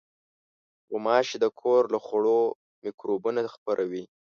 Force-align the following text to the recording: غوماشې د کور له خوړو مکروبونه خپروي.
غوماشې 0.89 1.37
د 1.43 1.45
کور 1.61 1.83
له 1.93 1.99
خوړو 2.05 2.41
مکروبونه 2.83 3.41
خپروي. 3.55 4.03